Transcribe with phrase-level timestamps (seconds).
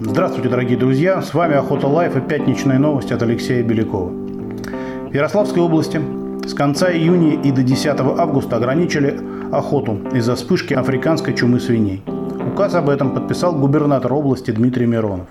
[0.00, 1.20] Здравствуйте, дорогие друзья!
[1.20, 4.10] С вами Охота Life и пятничные новости от Алексея Белякова.
[4.10, 6.00] В Ярославской области
[6.46, 9.18] с конца июня и до 10 августа ограничили
[9.50, 12.04] охоту из-за вспышки африканской чумы свиней.
[12.06, 15.26] Указ об этом подписал губернатор области Дмитрий Миронов.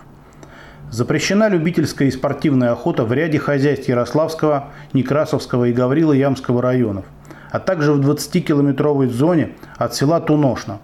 [0.91, 7.05] Запрещена любительская и спортивная охота в ряде хозяйств Ярославского, Некрасовского и Гаврила-Ямского районов,
[7.51, 10.79] а также в 20-километровой зоне от села Туношна.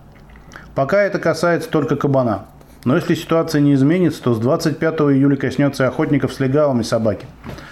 [0.73, 2.45] Пока это касается только кабана–
[2.85, 7.25] но если ситуация не изменится, то с 25 июля коснется охотников с легалами собаки.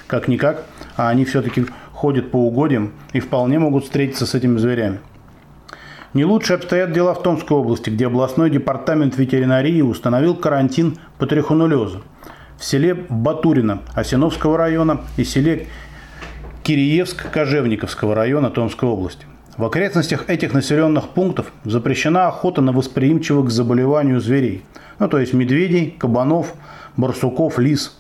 [0.08, 0.64] Как-никак,
[0.96, 5.00] а они все-таки ходят по угодьям и вполне могут встретиться с этими зверями.
[6.14, 12.04] Не лучше обстоят дела в Томской области, где областной департамент ветеринарии установил карантин по трихонулезу
[12.58, 15.68] в селе Батурино Осиновского района и селе
[16.64, 19.26] Киреевск Кожевниковского района Томской области.
[19.62, 24.66] В окрестностях этих населенных пунктов запрещена охота на восприимчивых к заболеванию зверей–
[24.98, 26.56] ну то есть медведей, кабанов,
[26.98, 27.96] барсуков, лис,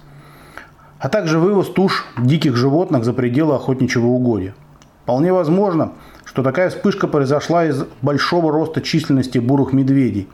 [0.97, 4.55] а также вывоз туш диких животных за пределы охотничьего угодья.
[5.03, 5.91] Вполне возможно,
[6.25, 10.27] что такая вспышка произошла из большого роста численности бурых медведей,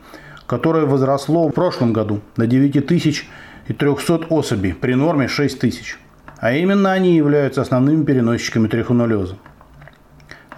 [0.46, 5.98] которое возросло в прошлом году до 9300 особей при норме 6000.
[6.38, 9.36] А именно они являются основными переносчиками трихонолеза.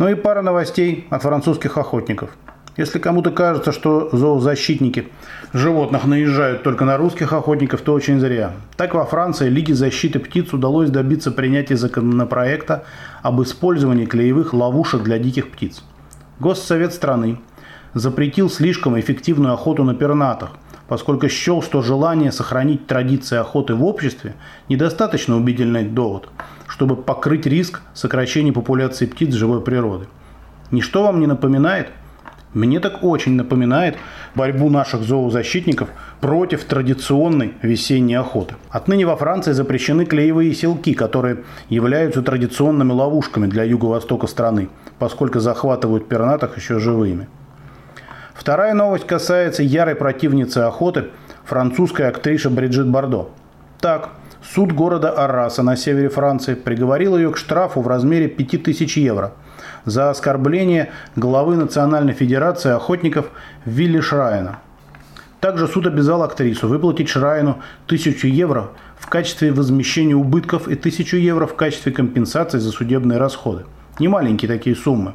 [0.00, 2.30] Ну и пара новостей от французских охотников–
[2.80, 5.08] если кому-то кажется, что зоозащитники
[5.52, 8.52] животных наезжают только на русских охотников, то очень зря.
[8.78, 12.84] Так во Франции Лиге защиты птиц удалось добиться принятия законопроекта
[13.22, 15.82] об использовании клеевых ловушек для диких птиц.
[16.38, 17.38] Госсовет страны
[17.92, 20.48] запретил слишком эффективную охоту на пернатых,
[20.90, 24.34] поскольку счел, что желание сохранить традиции охоты в обществе
[24.68, 26.28] недостаточно убедительный довод,
[26.66, 30.08] чтобы покрыть риск сокращения популяции птиц живой природы.
[30.72, 31.90] Ничто вам не напоминает–
[32.52, 33.96] мне так очень напоминает
[34.34, 35.88] борьбу наших зоозащитников
[36.20, 38.56] против традиционной весенней охоты.
[38.70, 44.68] Отныне во Франции запрещены клеевые селки, которые являются традиционными ловушками для юго-востока страны,
[44.98, 47.28] поскольку захватывают пернатых еще живыми.
[48.40, 51.10] Вторая новость касается ярой противницы охоты,
[51.44, 53.28] французской актрисы Бриджит Бардо.
[53.82, 54.08] Так,
[54.42, 59.34] суд города Арраса на севере Франции приговорил ее к штрафу в размере 5000 евро–
[59.84, 63.26] за оскорбление главы Национальной Федерации охотников
[63.66, 64.60] Вилли Шрайна.
[65.40, 71.46] Также суд обязал актрису выплатить Шрайну 1000 евро в качестве возмещения убытков и 1000 евро
[71.46, 73.66] в качестве компенсации за судебные расходы.
[73.98, 75.12] Немаленькие такие суммы.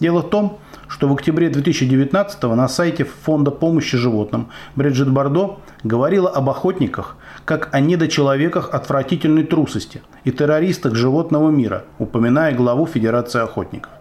[0.00, 6.30] Дело в том, что в октябре 2019 на сайте Фонда помощи животным Бриджит Бардо говорила
[6.30, 13.92] об охотниках как о недочеловеках отвратительной трусости и террористах животного мира, упоминая главу Федерации охотников.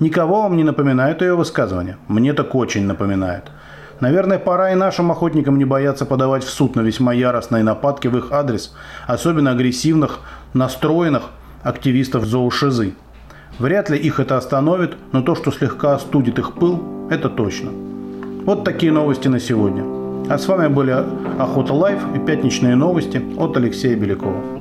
[0.00, 1.96] Никого вам не напоминает ее высказывание?
[2.08, 3.44] Мне так очень напоминает.
[4.00, 8.16] Наверное, пора и нашим охотникам не бояться подавать в суд на весьма яростные нападки в
[8.16, 8.74] их адрес,
[9.06, 10.20] особенно агрессивных,
[10.54, 11.24] настроенных
[11.62, 12.94] активистов зоошизы.
[13.58, 17.70] Вряд ли их это остановит, но то, что слегка остудит их пыл, это точно.
[18.46, 19.84] Вот такие новости на сегодня.
[20.28, 20.96] А с вами были
[21.38, 24.59] Охота Life и пятничные новости от Алексея Белякова.